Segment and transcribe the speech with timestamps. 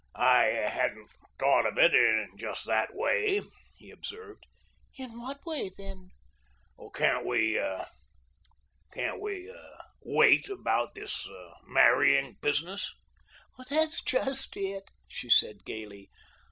[0.15, 3.43] "I hadn't thought of it in just that way,"
[3.75, 4.47] he observed.
[4.95, 6.09] "In what way, then?"
[6.95, 7.61] "Can't we
[8.91, 9.53] can't we
[10.01, 11.29] wait about this
[11.67, 12.91] marrying business?"
[13.69, 16.09] "That's just it," she said gayly.